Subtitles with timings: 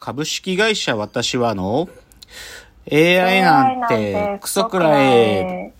[0.00, 1.86] 株式会社私はの
[2.90, 5.74] AI なんてクソくらえ。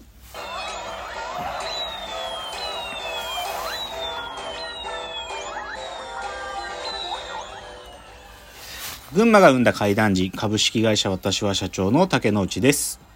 [9.14, 13.09] 群馬が生んだ怪談時株式会社私は社長の竹之内です。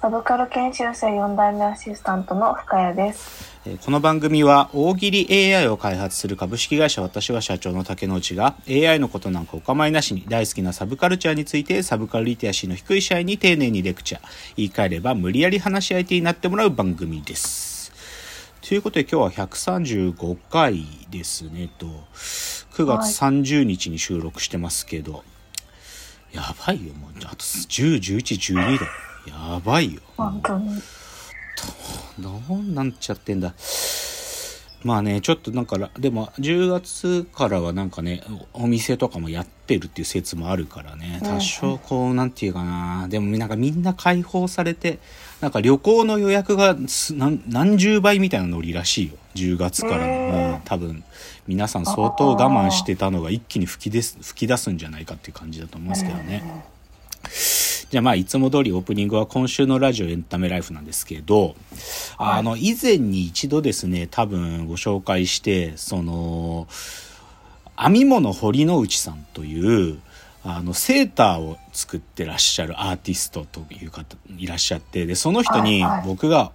[0.00, 3.60] サブカル研修生4代目アシスタントの深谷です。
[3.66, 14.22] えーこの番組は大喜利 AI を開発する株式会社私は社長の竹之内が AI のことなんかお構いなしに大好きなサブカルチャーについてサブカルリテラシーの低い社員に丁寧にレクチャー。
[14.56, 17.92] 言い換えれば無理やり話し相手になってもらう番組です。
[18.66, 21.86] ということで今日は135回ですねと。
[22.72, 25.24] 9月30日に収録してますけど、
[26.32, 27.10] やばいよもう。
[27.26, 28.86] あと10、11、12だ
[29.30, 30.00] やばいよ。
[30.16, 30.80] 本当に。
[32.18, 33.54] どうなんちゃってんだ。
[34.82, 38.22] まあね、ちょっとなんか、でも10月からはなんかね、
[38.54, 44.98] おお店とかもやってるっていう説もあるからね、多少こう、なんていうかな、でもなんかみんな解放されて、
[45.40, 49.14] なんか旅行の予約がす何何十倍みたいなノリらしいよ。
[49.34, 50.02] 10月からの。
[50.04, 51.04] へーうん多分、
[51.46, 56.42] 皆さん相当我慢してたのが一気に吹き出す、吹き出すんじゃないかっていう感じだと思いますけどね。
[57.90, 61.56] じゃあまあいつも通りオープニングは今週のラジオエンタメライフなんですけど、
[62.18, 66.68] あの以前に一度ですね、多分ご紹介して、その、
[67.76, 69.98] 編み物堀之内さんという、
[70.44, 76.52] あの、セーターを作ってらっしゃるアーティストという方いらっしゃって、で、その人に僕が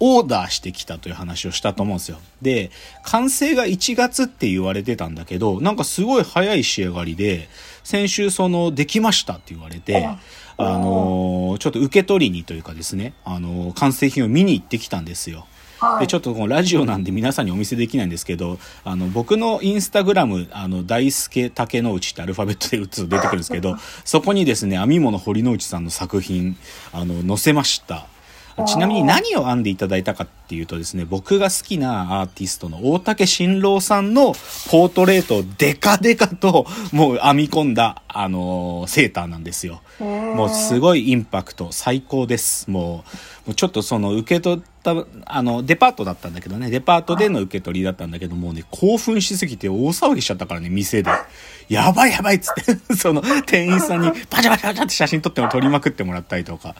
[0.00, 2.18] オーダーしてきたという話をしたと思うんですよ。
[2.40, 2.70] で、
[3.04, 7.48] 完成が1月って言われてたんだけど、なんかすごい早い仕上がりで、
[7.84, 10.08] 先週その、できましたって言われて、
[10.68, 15.46] あのーちょっと受け取りにというかですね、あのー完成品を見に行ってきたんですよ。
[15.78, 16.00] はい。
[16.00, 26.56] でちょっとこのラジオなんで皆さんにお見せできないんですけどあの僕のインスタグラムあの大輔竹之内ってアルファベットで打つと出てくるんですけどそこにですね編み物堀之内さんの作品
[26.92, 28.06] あの載せました
[28.66, 34.32] ちなみに何を編んでいただいたかっていうとですね僕が好きなアーティストの大竹新郎さんの
[34.70, 39.80] ポートレートをデカデカともう編み込んだあのセーターなんですよ。
[39.98, 42.70] もうすごいインパクト最高です。
[42.70, 43.04] も
[43.44, 44.94] うもうちょっとその受け取った
[45.26, 46.70] あのデパートだったんだけどね。
[46.70, 51.10] デパートでの受け取りだったんだけどもうね興奮しすぎて大騒ぎしちゃったからね店で。
[51.68, 52.76] やばいやばいっつって。
[52.94, 56.74] その店員さんにパチャパチャパチャって写真撮っても撮りまくってもらったりとか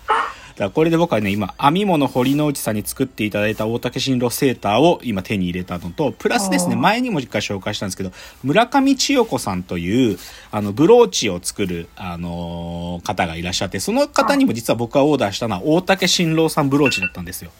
[0.53, 10.19] だからこれで僕はね今編み物堀之内さんに作っていただいた大竹新郎セーターを今手に入れたのとプラスですね前にも一回紹介したんですけど村上千代子さんという
[10.51, 17.51] あのブローチを作る、あのー方がいらっしゃってその方にも実は僕がオーダーしたのは大竹新郎さんブローチだったんですよ。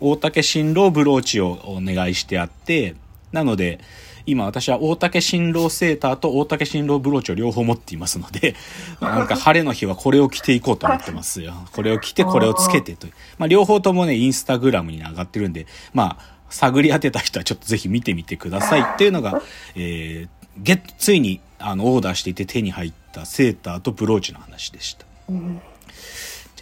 [0.00, 2.96] 大竹新郎ブローチをお願いしてあって
[3.30, 3.78] なので
[4.26, 8.54] 今私は大竹新郎セーターと大竹新郎ブローチを両方持っていますので
[9.00, 11.54] なんか晴れの日はこれを着ていこうと思ってますよ。
[11.72, 18.80] これを着てこれをつけてという、まあ、両方ともねインスタグラムに上がってるんでまあ探り当てた人はちょっとぜひ見てみてください。
[18.82, 19.42] っていうのが、
[19.74, 20.28] えー、
[20.58, 25.06] ゲットついにあのオーダーしていて手に入ったセーターとブローチの話でした。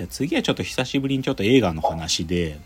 [0.00, 2.58] じゃあ次はちょっと久しぶりにちょっと映画の話で、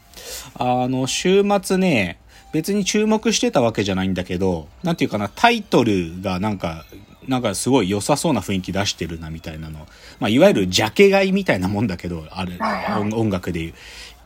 [0.55, 2.19] あの、週末ね、
[2.54, 6.84] 別に注目してたわけじゃないんだけど、なんていうかな、タイトルがなんか、
[7.26, 9.88] なんかすごい良さそうな雰囲気出してるなみたいなの。
[10.20, 12.53] まあ、いわゆるジャケ買いみたいなもんだけど、ある、
[13.00, 13.75] 音音楽でいう。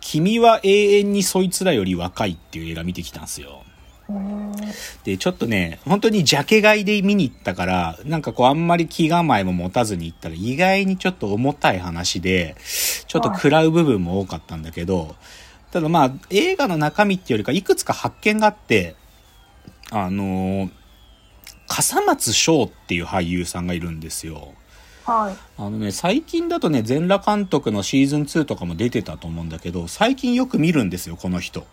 [0.03, 3.63] 君は永遠にそいつらより若いっていう映画見てきたんですよ。
[5.05, 12.57] で、ちょっとね、本当にジャケ買いで見に行ったから、なんかこうあんまり気構えも持たずに行ったら意外にちょっと重たい話で、
[13.07, 15.17] ちょっと食らう部分も多かったんだけど、
[15.71, 18.97] ただまあ映画の中身っていうよりかいくつか発見があって、
[19.91, 20.71] あのー
[21.69, 24.55] 笠松翔っていう俳優さんがいるんですよ。
[25.05, 25.37] はい。
[25.57, 31.67] あのね、最近だとね、全裸監督のシーズン2とかも出てたと思うんだけど、最近よく見るんですよ、この人。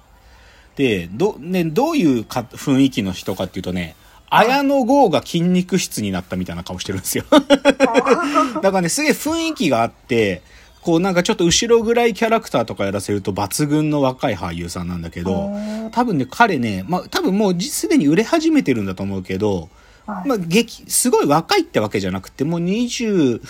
[0.76, 3.96] で、ど、ね、どういうか雰囲気の人かっていうとね、
[4.30, 7.24] 綾野剛が筋肉質になったみたいな顔してるんですよ。
[7.32, 10.42] だからね、すげえ雰囲気があって、
[10.86, 15.50] こうなんかちょっと後ろぐらいキャラクターとかやらせると抜群の若い俳優さんなんだけど、
[15.92, 19.70] 多分ね、彼ね、まあ多分もうすでに売れ始めてるんだと思うけど、
[20.06, 23.42] はいまあ、激、すごい若いってわけじゃなくて、もう20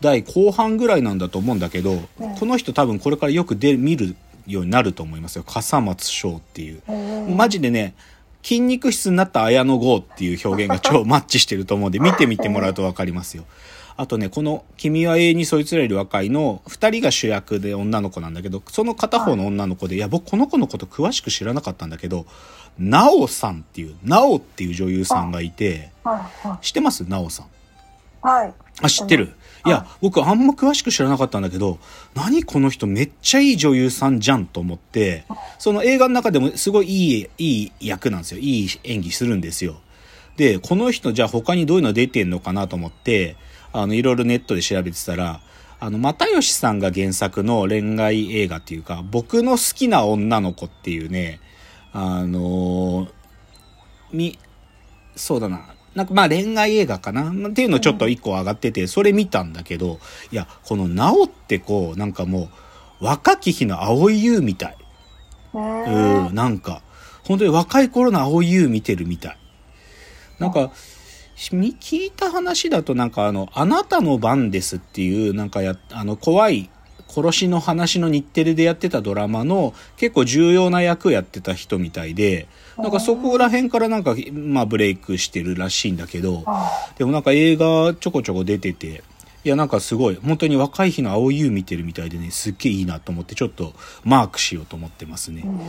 [0.00, 2.00] 代後半ぐらいなんだと思うんだけど、
[2.38, 4.16] この人多分これからよく出、見る
[4.46, 5.44] ようになると思いますよ。
[5.46, 6.82] 笠松翔っていう。
[7.36, 7.94] マジでね、
[8.42, 13.44] 筋肉質になった綾野剛っていう表現が超マッチしてると思うんで、見てみてもらうとわかりますよ。
[14.00, 22.24] あとね、この、君は永遠にそいつらより若いの、二人が主役で女の子なんだけど、その片方の女の子で、いや、僕この子のこと詳しく知らなかったんだけど、
[22.78, 26.30] なおさんっていう、なおっていう女優さんがいて、は
[26.62, 26.64] い。
[26.64, 27.04] 知ってます？
[27.04, 27.46] なおさん。
[28.26, 28.54] はい。
[28.80, 29.34] あ、知ってる。
[29.66, 31.78] いや、僕あんま詳しく知らなかったんだけど、
[32.14, 35.26] 何この人めっちゃいい女優さんじゃんと思って、
[35.58, 38.40] その映画の中でもすごいいい、いい役なんですよ。
[38.40, 39.76] いい演技するんですよ。
[40.38, 43.36] で、この人じゃあ他にどういうの出てんのかなと思って、
[43.72, 45.40] あの、いろいろネットで調べてたら、
[45.78, 51.40] あの、又吉さんが原作の恋愛映画っていうか、僕の好きな女の子っていうね、
[51.92, 53.08] あの
[54.12, 54.38] み、
[55.16, 55.74] そうだな。
[55.94, 59.98] なんかまあ恋愛映画かなっていうのちょっと一個上がってて、それ見たんだけど、
[60.30, 62.50] いや、このなおってこう、なんかも
[63.00, 64.76] う、若き日の青い優みたい。
[65.54, 65.84] ね
[66.28, 66.82] うん、なんか、
[67.26, 69.36] 本当に若い頃の青い優見てるみたい。
[70.38, 70.70] なんか、み
[71.40, 76.68] 聞いた話だとなんかあの、あなたの番ですっていう、なんかや、あの、怖い
[77.08, 82.46] 殺しの話の日テレでやってたドラマの結構重要な役やってた人みたいで、
[82.76, 89.02] なんかそこら辺からなんか、まあブレイクしてるらしいんだけど、あでもなんか映画ちょこちょこ出てて、
[89.42, 93.72] いやなんかすごい、本当に若い日の青い優見てるみたいでね、すっげえいいなと思ってちょっと
[94.04, 95.42] マークしようと思ってますね。
[95.44, 95.60] うん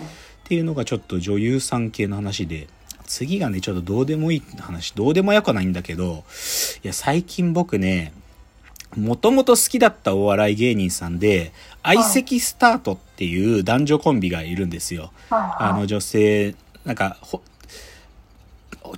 [0.41, 2.67] っていうのがちょっと女優さん系の話で、
[3.11, 6.23] 次がね、ちょっとどうでもいい話、どうでもよくはないんだけど、
[6.81, 8.13] いや、最近僕ね、
[8.95, 11.51] もともと好きだったお笑い芸人さんで、
[11.83, 15.11] 相席スタートっていう男女コンビがいるんですよ。
[15.29, 16.55] あの女性、
[16.85, 17.41] なんか、ほ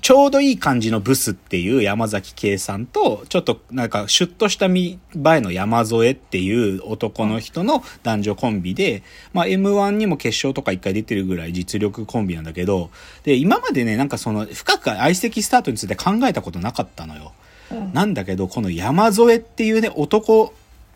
[0.02, 9.04] ちょうどいい感じのブスっていう山崎圭さんと、ちょっとなんかシュッとした見栄えの山添っていう男の人の男女コンビで、
[9.34, 12.90] まあ M1 にも決勝とか一回出てるぐらい実力コンビなんだけど、
[13.24, 17.34] で、今までね、なんかその深く相席スタートについて考えたことなかったのよ。
[17.72, 20.54] うんなんだけど、この山添っていうね、男、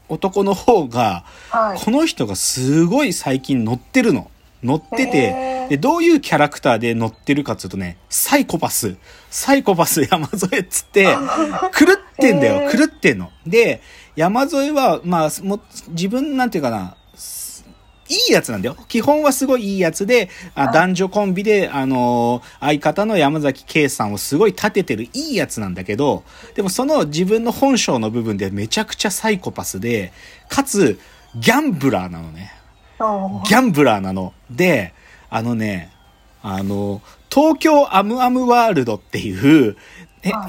[0.09, 4.29] 男の方が、はいこの人がすごい最近乗ってるの。
[4.63, 8.95] 乗ってへて、ーで、どういうキャラクターで乗ってるかっつうとね、サイコパス、
[9.29, 11.05] サイコパス山添っつって、
[11.77, 13.31] 狂ってんだよ、狂ってんの。
[13.45, 13.81] で、
[14.15, 17.65] 山添は、まあ、もう自分なんていうかな、す
[18.09, 18.77] いいやつなんだよ。
[18.87, 26.23] 基本はすごいいいやつで、あ男女コンビで、あのー相方の山崎圭さんをすごい立ててるいいやつなんだけど、
[26.55, 30.13] でもその自分の本性の部分でめちゃくちゃサイコパスで、
[30.49, 30.99] かつ、
[31.35, 32.53] ギャンブラーなのね。
[32.99, 34.33] おギャンブラーなの。
[34.49, 34.93] で、
[35.29, 35.91] あのね、
[36.41, 39.75] あの、東京アムアムワールドっていう、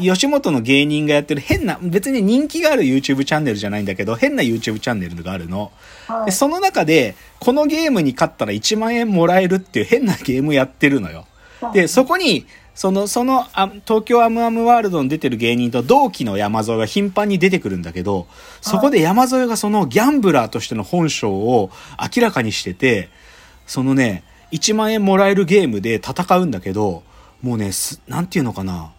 [0.01, 5.73] 吉本の芸人がやってる変な、別に人気がある YouTube チャンネルじゃないんだけど、変な YouTube チャンネルがあるの。
[6.07, 11.27] はいでその中で、このゲームに勝ったら1万円もらえるっていう変なゲームやってるのよ。
[11.75, 18.27] で、そこに、その、その、あ東京アムアムワールドに出てる芸人と同期の山添が頻繁に出てくるんだけど、
[18.61, 21.71] そこで山添がそのギャンブラーとしての本性を
[22.17, 23.11] 明らかにしてて、
[23.67, 24.23] そのね、
[24.53, 27.03] 1万円もらえるゲームで戦うんだけど、
[27.43, 28.93] もうね、すなんていうのかな、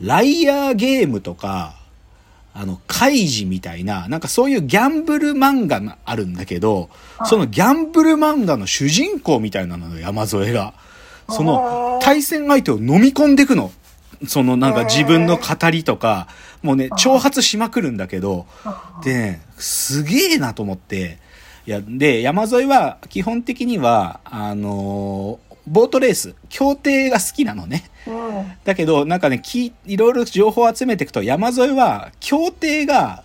[0.00, 1.74] ライアーゲームとか、
[2.54, 6.88] あの、カイジみたいな、なんかそういうギャンブル漫画があるんだけど、
[7.26, 10.72] そのギャンブル漫画の主人公みたいなのよ、山添が。
[11.28, 13.72] その、対戦相手を飲み込んでいくの。
[14.26, 16.28] そのなんか自分の語りとか、
[16.62, 18.46] もうね、挑発しまくるんだけど、
[19.04, 21.08] でね、すげえなと思って、い
[21.70, 27.90] や、で、山添は基本的には、あのーボートレース、競艇が好きなのね。
[28.06, 33.24] うんだけど、なんかね、きいろいろ情報を集めていくと、山添は、競艇が、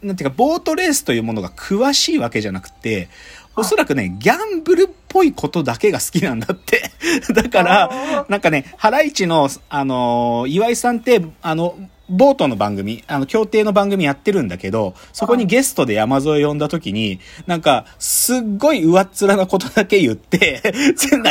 [0.00, 3.08] なんていうか、ボートレースというものが詳しいわけじゃなくて、
[3.56, 6.90] おそらくね、ギャンブルっぽいことだけが好きなんだって。
[7.34, 11.76] だから、なんかね、ハライチの、あのー岩井さんって、あの、
[12.08, 20.62] ボートの番組、あの、協定の番組やってるんだけど、そこにゲストで山添呼んだ時に、なんか、すっごい上っ面なことだけ言って、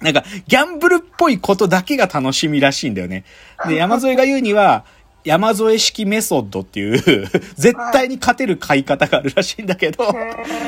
[0.00, 3.24] なんか、ギャンブルっぽいことだけが楽しみらしいんだよね。
[3.68, 4.84] で、山添が言うには、
[5.26, 7.28] 山添式メソッドっていう、
[7.58, 10.14] 絶対に勝てる買い方があるらしいんだけど、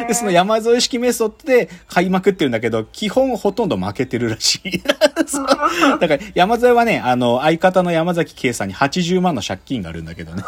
[0.08, 4.82] で、その山添式メソッドで買いまくってるんだけど、基本ほとんど負けてるらしい。
[4.82, 10.42] だから、山添はね、あの、相方の山崎圭さんに80万の借金があるんだけどね。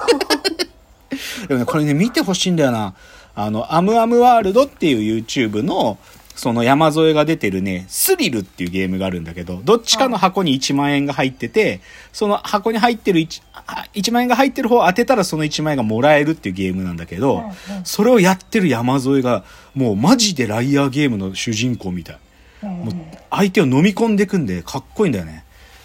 [1.47, 2.95] でもね、これね、見てほしいんだよな。
[3.37, 5.99] あの、アムアムワールドっていう YouTube の、
[6.35, 11.81] その山添が出てるね、スリルっていうゲームがあるんだけど、どっちかの箱に1万円が入ってて、
[12.13, 17.45] その箱に入ってる 1, あ1万円が入ってる方を当てたらその1万円がもらえるっていうゲームなんだけど、
[17.85, 19.45] それをやってる山添が、
[19.75, 22.19] もうマジでライアーゲームの主人公みたい。
[22.63, 22.95] もう
[23.31, 25.45] 相手を飲み込んでいくんでかっこいいんだよね。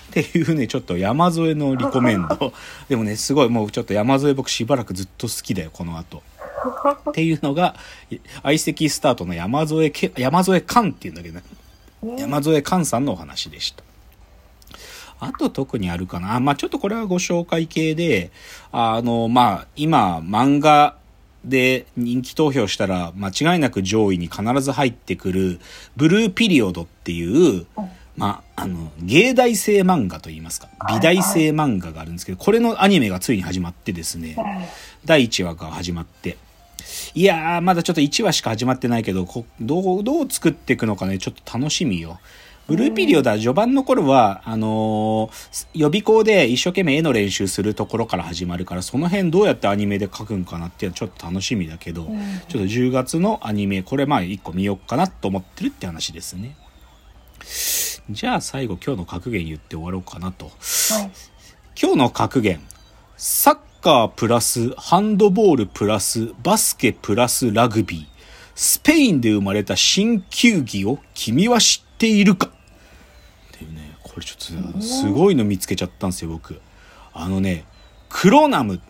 [0.10, 2.54] っていうね、ちょっと山添のリコメンド。
[2.88, 6.24] でもね、すごいもうちょっと山添僕しばらくずっと好きだよ、この後。
[7.10, 7.76] っていうのが、
[8.10, 11.44] い相席スタートの山添け、山添寛っていうんだけどね。
[12.20, 13.84] 山添寛さんのお話でした。
[15.20, 16.40] あと特にあるかな。
[16.40, 18.32] まあ、ちょっとこれはご紹介系で、
[18.72, 20.98] あの、まあ、今、漫画
[21.46, 25.60] で人気投票したら間違いなく上位に必ず入ってくる、
[25.96, 27.66] ブルーピリオドっていう、
[28.18, 34.38] まあ、あの、芸大生漫画といいますか、美大生漫画があるんですけど、これのアニメがついに始まってですね、
[35.06, 36.38] 第1話が始まって、
[37.16, 42.20] いやー、まだちょっと1話しか始まってないけど、こどう、どう作っていくのかね、ちょっと楽しみよ。
[42.68, 52.04] ブルーピリオドは序盤の頃は、あのー予備校で一生懸命絵の練習するところから始まるから、その辺どうやってアニメで描くんかなっていうのはちょっと楽しみだけど、
[52.50, 56.58] ちょっと10月のアニメ、これまあ1個見よっかなと思ってるって話ですね。
[58.10, 60.46] じゃあ最後今日の格言言って終わろうかなと。
[60.46, 60.54] はい。
[61.82, 62.60] 今日の格言。
[63.18, 68.06] サッカープラスハンドボールプラスバスケプラスラグビー。
[68.56, 72.50] スペインで生まれた新球技を君は知っているかっ
[73.52, 76.60] ていうね、これちょっとすごいの見つけちゃったんですよ、僕。
[77.14, 77.64] あのね、
[78.10, 78.82] クロナム、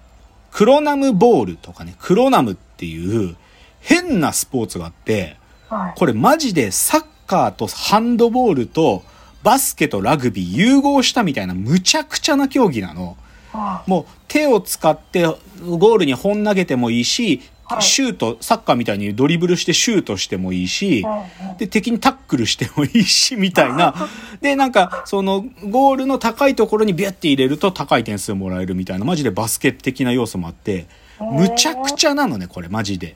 [0.50, 3.36] クロナムボールとかね、クロナムっていう
[3.82, 5.36] 変なスポーツがあって、
[5.68, 6.00] はい。
[6.00, 9.04] これマジでサッカーとハンドボールと
[9.44, 13.18] バスケとラグビー融合したみたいなむちゃくちゃな競技なの。
[13.56, 17.82] あもう手を使ってゴールに本投げてもいいし、はい。
[17.82, 21.04] シュート、サッカーみたいにドリブルしてシュートしてもいいし、
[21.58, 23.96] で、敵にタックルしてもいいし、みたいな。
[24.42, 30.86] で、なんか、その、ゴールの高いところにビュッて入れると高い点数もらえるみたいな、マジでバスケ的な要素もあって、
[31.20, 33.16] むちゃくちゃなのね、これ、マジで。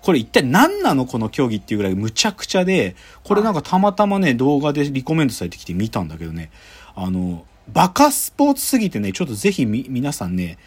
[0.00, 6.50] これ一体何なのこの競技っていうぐらいむちゃくちゃで、これなんかたまたまね、動画でリコメンドされてきて見たんだけどね、
[6.94, 10.58] あの、バカスポーツすぎてね、ちょっとぜひみ、皆さんね、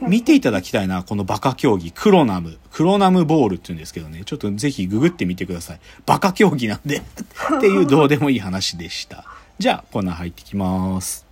[0.00, 5.80] 見ていただきたいな、このバカ競技、クロナム、クロナムボールって言うんですけどね、ちょっとぜひググってみてください。
[6.06, 9.24] バカ競技なんで、っていうどうでもいい話でした。
[9.58, 11.23] じゃあ、コーナー入ってきます。